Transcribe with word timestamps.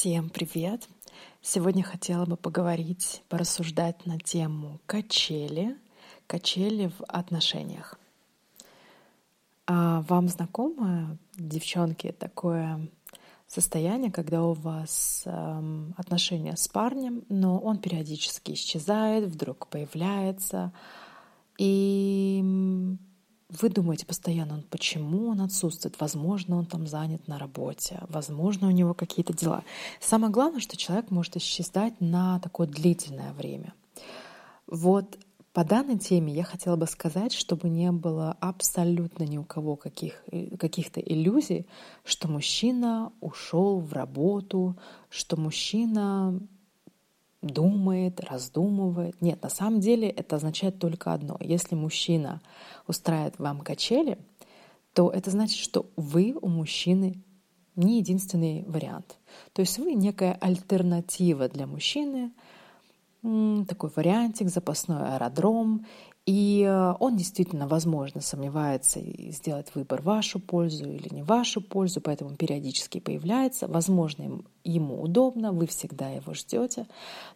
Всем 0.00 0.30
привет! 0.30 0.88
Сегодня 1.42 1.82
хотела 1.82 2.24
бы 2.24 2.38
поговорить, 2.38 3.22
порассуждать 3.28 4.06
на 4.06 4.18
тему 4.18 4.80
качели, 4.86 5.76
качели 6.26 6.86
в 6.86 7.04
отношениях. 7.06 7.98
А 9.66 10.00
вам 10.08 10.28
знакомо, 10.28 11.18
девчонки, 11.36 12.12
такое 12.18 12.88
состояние, 13.46 14.10
когда 14.10 14.42
у 14.42 14.54
вас 14.54 15.24
эм, 15.26 15.94
отношения 15.98 16.56
с 16.56 16.66
парнем, 16.66 17.24
но 17.28 17.58
он 17.58 17.76
периодически 17.76 18.52
исчезает, 18.52 19.26
вдруг 19.26 19.66
появляется, 19.66 20.72
и 21.58 22.42
вы 23.50 23.68
думаете 23.68 24.06
постоянно, 24.06 24.62
почему 24.70 25.28
он 25.28 25.40
отсутствует. 25.40 26.00
Возможно, 26.00 26.56
он 26.56 26.66
там 26.66 26.86
занят 26.86 27.26
на 27.28 27.38
работе, 27.38 28.00
возможно, 28.08 28.68
у 28.68 28.70
него 28.70 28.94
какие-то 28.94 29.32
дела. 29.32 29.64
Самое 30.00 30.32
главное, 30.32 30.60
что 30.60 30.76
человек 30.76 31.10
может 31.10 31.36
исчезать 31.36 32.00
на 32.00 32.38
такое 32.40 32.66
длительное 32.66 33.32
время. 33.32 33.74
Вот 34.66 35.18
по 35.52 35.64
данной 35.64 35.98
теме 35.98 36.32
я 36.32 36.44
хотела 36.44 36.76
бы 36.76 36.86
сказать, 36.86 37.32
чтобы 37.32 37.68
не 37.68 37.90
было 37.90 38.36
абсолютно 38.40 39.24
ни 39.24 39.36
у 39.36 39.44
кого 39.44 39.74
каких, 39.74 40.22
каких-то 40.58 41.00
иллюзий, 41.00 41.66
что 42.04 42.28
мужчина 42.28 43.12
ушел 43.20 43.80
в 43.80 43.92
работу, 43.92 44.76
что 45.08 45.36
мужчина 45.36 46.40
думает, 47.42 48.20
раздумывает. 48.20 49.20
Нет, 49.20 49.42
на 49.42 49.48
самом 49.48 49.80
деле 49.80 50.08
это 50.08 50.36
означает 50.36 50.78
только 50.78 51.12
одно. 51.12 51.36
Если 51.40 51.74
мужчина 51.74 52.40
устраивает 52.86 53.38
вам 53.38 53.60
качели, 53.60 54.18
то 54.92 55.10
это 55.10 55.30
значит, 55.30 55.58
что 55.58 55.86
вы 55.96 56.36
у 56.40 56.48
мужчины 56.48 57.22
не 57.76 57.98
единственный 57.98 58.64
вариант. 58.66 59.18
То 59.52 59.60
есть 59.60 59.78
вы 59.78 59.94
некая 59.94 60.36
альтернатива 60.40 61.48
для 61.48 61.66
мужчины, 61.66 62.32
такой 63.22 63.90
вариантик, 63.94 64.48
запасной 64.48 65.14
аэродром, 65.14 65.86
и 66.30 66.62
э, 66.62 66.94
он 67.00 67.16
действительно, 67.16 67.66
возможно, 67.66 68.20
сомневается 68.20 69.00
сделать 69.32 69.74
выбор 69.74 70.00
в 70.00 70.04
вашу 70.04 70.38
пользу 70.38 70.88
или 70.88 71.12
не 71.12 71.22
в 71.24 71.26
вашу 71.26 71.60
пользу, 71.60 72.00
поэтому 72.00 72.36
периодически 72.36 73.00
появляется. 73.00 73.66
Возможно, 73.66 74.40
ему 74.62 75.02
удобно, 75.02 75.50
вы 75.50 75.66
всегда 75.66 76.08
его 76.08 76.32
ждете. 76.32 76.86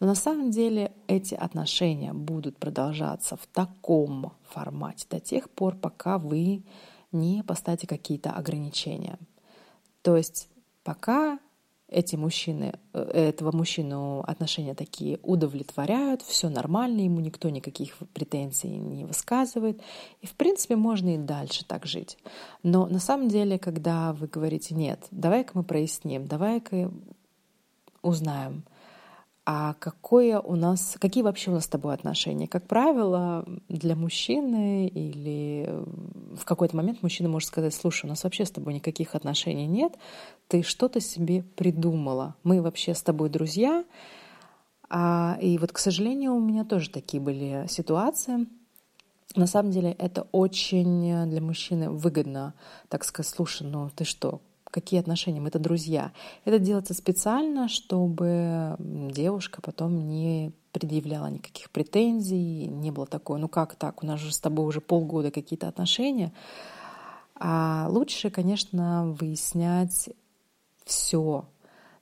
Но 0.00 0.08
на 0.08 0.16
самом 0.16 0.50
деле 0.50 0.90
эти 1.06 1.36
отношения 1.36 2.12
будут 2.12 2.58
продолжаться 2.58 3.36
в 3.36 3.46
таком 3.46 4.32
формате 4.48 5.06
до 5.08 5.20
тех 5.20 5.48
пор, 5.50 5.76
пока 5.76 6.18
вы 6.18 6.64
не 7.12 7.44
поставите 7.44 7.86
какие-то 7.86 8.32
ограничения. 8.32 9.20
То 10.02 10.16
есть 10.16 10.48
пока 10.82 11.38
эти 11.90 12.16
мужчины, 12.16 12.72
э, 12.92 13.00
этого 13.28 13.54
мужчину 13.54 14.20
отношения 14.26 14.74
такие 14.74 15.18
удовлетворяют, 15.22 16.22
все 16.22 16.48
нормально, 16.48 17.00
ему 17.00 17.20
никто 17.20 17.50
никаких 17.50 17.96
претензий 18.14 18.68
не 18.68 19.04
высказывает. 19.04 19.80
И, 20.20 20.26
в 20.26 20.34
принципе, 20.34 20.76
можно 20.76 21.14
и 21.14 21.18
дальше 21.18 21.64
так 21.66 21.86
жить. 21.86 22.16
Но 22.62 22.86
на 22.86 23.00
самом 23.00 23.28
деле, 23.28 23.58
когда 23.58 24.12
вы 24.12 24.28
говорите, 24.28 24.74
нет, 24.74 25.04
давай-ка 25.10 25.52
мы 25.54 25.64
проясним, 25.64 26.26
давай-ка 26.26 26.90
узнаем, 28.02 28.64
а 29.46 29.74
какое 29.74 30.38
у 30.38 30.54
нас, 30.54 30.96
какие 31.00 31.22
вообще 31.22 31.50
у 31.50 31.54
нас 31.54 31.64
с 31.64 31.68
тобой 31.68 31.94
отношения? 31.94 32.46
Как 32.46 32.66
правило, 32.66 33.44
для 33.68 33.96
мужчины 33.96 34.86
или 34.86 35.68
в 36.34 36.44
какой-то 36.44 36.76
момент 36.76 37.02
мужчина 37.02 37.28
может 37.28 37.48
сказать, 37.48 37.74
слушай, 37.74 38.06
у 38.06 38.08
нас 38.08 38.22
вообще 38.22 38.44
с 38.44 38.50
тобой 38.50 38.74
никаких 38.74 39.14
отношений 39.14 39.66
нет, 39.66 39.96
ты 40.46 40.62
что-то 40.62 41.00
себе 41.00 41.42
придумала, 41.56 42.36
мы 42.44 42.60
вообще 42.60 42.94
с 42.94 43.02
тобой 43.02 43.30
друзья. 43.30 43.84
А, 44.90 45.38
и 45.40 45.56
вот, 45.56 45.72
к 45.72 45.78
сожалению, 45.78 46.34
у 46.34 46.40
меня 46.40 46.64
тоже 46.64 46.90
такие 46.90 47.22
были 47.22 47.64
ситуации. 47.68 48.46
На 49.36 49.46
самом 49.46 49.70
деле 49.70 49.92
это 49.92 50.26
очень 50.32 51.28
для 51.28 51.40
мужчины 51.40 51.88
выгодно, 51.88 52.54
так 52.88 53.04
сказать, 53.04 53.32
слушай, 53.32 53.66
ну 53.66 53.88
ты 53.94 54.04
что, 54.04 54.40
какие 54.70 55.00
отношения, 55.00 55.44
это 55.46 55.58
друзья. 55.58 56.12
Это 56.44 56.58
делается 56.58 56.94
специально, 56.94 57.68
чтобы 57.68 58.76
девушка 58.78 59.60
потом 59.62 60.08
не 60.08 60.52
предъявляла 60.72 61.26
никаких 61.26 61.70
претензий, 61.70 62.66
не 62.66 62.90
было 62.90 63.06
такое, 63.06 63.38
ну 63.38 63.48
как 63.48 63.74
так, 63.74 64.02
у 64.02 64.06
нас 64.06 64.20
же 64.20 64.32
с 64.32 64.38
тобой 64.38 64.66
уже 64.66 64.80
полгода 64.80 65.30
какие-то 65.30 65.68
отношения. 65.68 66.32
А 67.34 67.86
лучше, 67.88 68.30
конечно, 68.30 69.16
выяснять 69.18 70.10
все 70.84 71.46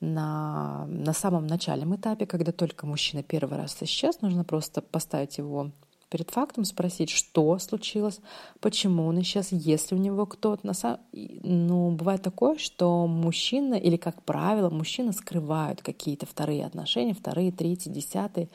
на, 0.00 0.86
на 0.86 1.12
самом 1.12 1.46
начальном 1.46 1.96
этапе, 1.96 2.26
когда 2.26 2.52
только 2.52 2.86
мужчина 2.86 3.22
первый 3.22 3.58
раз 3.58 3.76
исчез, 3.82 4.20
нужно 4.20 4.44
просто 4.44 4.80
поставить 4.80 5.38
его 5.38 5.70
перед 6.08 6.30
фактом, 6.30 6.64
спросить, 6.64 7.10
что 7.10 7.58
случилось, 7.58 8.20
почему 8.60 9.06
он 9.06 9.20
исчез, 9.20 9.48
если 9.50 9.94
у 9.94 9.98
него 9.98 10.26
кто-то. 10.26 10.66
На 10.66 10.74
самом... 10.74 11.00
Ну, 11.12 11.90
бывает 11.92 12.22
такое, 12.22 12.56
что 12.58 13.06
мужчина, 13.06 13.74
или, 13.74 13.96
как 13.96 14.22
правило, 14.22 14.70
мужчины 14.70 15.12
скрывают 15.12 15.82
какие-то 15.82 16.26
вторые 16.26 16.64
отношения, 16.66 17.14
вторые, 17.14 17.52
третьи, 17.52 17.90
десятые, 17.90 18.48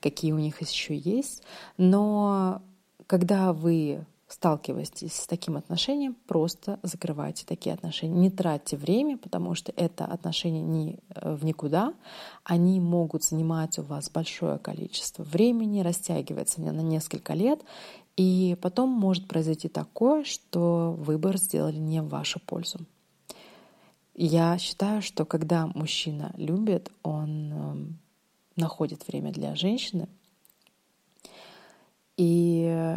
какие 0.00 0.32
у 0.32 0.38
них 0.38 0.60
еще 0.60 0.96
есть. 0.96 1.42
Но 1.76 2.62
когда 3.06 3.52
вы 3.52 4.04
сталкиваетесь 4.28 5.14
с 5.14 5.26
таким 5.26 5.56
отношением, 5.56 6.14
просто 6.26 6.78
закрывайте 6.82 7.46
такие 7.46 7.74
отношения. 7.74 8.14
Не 8.14 8.30
тратьте 8.30 8.76
время, 8.76 9.16
потому 9.16 9.54
что 9.54 9.72
это 9.74 10.04
отношения 10.04 10.60
не 10.62 10.98
э, 11.14 11.34
в 11.34 11.44
никуда. 11.44 11.94
Они 12.44 12.78
могут 12.78 13.24
занимать 13.24 13.78
у 13.78 13.82
вас 13.82 14.10
большое 14.10 14.58
количество 14.58 15.22
времени, 15.22 15.80
растягиваться 15.80 16.60
на 16.60 16.80
несколько 16.82 17.32
лет, 17.32 17.60
и 18.16 18.56
потом 18.60 18.90
может 18.90 19.26
произойти 19.28 19.68
такое, 19.68 20.24
что 20.24 20.94
выбор 20.98 21.38
сделали 21.38 21.78
не 21.78 22.02
в 22.02 22.08
вашу 22.08 22.38
пользу. 22.40 22.80
Я 24.14 24.58
считаю, 24.58 25.00
что 25.00 25.24
когда 25.24 25.68
мужчина 25.68 26.34
любит, 26.36 26.90
он 27.04 27.52
эм, 27.52 27.98
находит 28.56 29.06
время 29.06 29.32
для 29.32 29.54
женщины, 29.54 30.08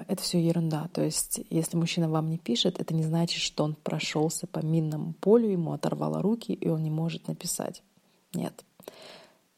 это 0.08 0.22
все 0.22 0.40
ерунда. 0.42 0.90
То 0.94 1.04
есть, 1.04 1.42
если 1.50 1.78
мужчина 1.78 2.10
вам 2.10 2.30
не 2.30 2.38
пишет, 2.38 2.80
это 2.80 2.94
не 2.94 3.04
значит, 3.04 3.42
что 3.42 3.64
он 3.64 3.76
прошелся 3.76 4.48
по 4.48 4.60
минному 4.60 5.14
полю, 5.14 5.50
ему 5.50 5.74
оторвало 5.74 6.22
руки, 6.22 6.54
и 6.54 6.68
он 6.68 6.84
не 6.84 6.90
может 6.90 7.28
написать. 7.28 7.84
Нет. 8.34 8.66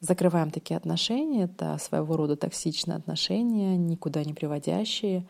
Закрываем 0.00 0.50
такие 0.50 0.76
отношения. 0.76 1.44
Это 1.44 1.78
своего 1.78 2.16
рода 2.16 2.36
токсичные 2.36 2.96
отношения, 2.96 3.76
никуда 3.76 4.22
не 4.24 4.34
приводящие. 4.34 5.26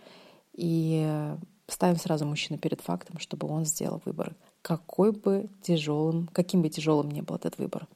И 0.55 1.37
ставим 1.67 1.97
сразу 1.97 2.27
мужчину 2.27 2.59
перед 2.59 2.81
фактом, 2.81 3.19
чтобы 3.19 3.49
он 3.49 3.65
сделал 3.65 4.03
выбор. 4.05 4.35
Какой 4.63 5.13
бы 5.13 5.49
тяжелым, 5.63 6.29
каким 6.33 6.63
бы 6.63 6.69
тяжелым 6.69 7.11
ни 7.11 7.21
был 7.21 7.37
этот 7.37 7.59
выбор. 7.59 7.87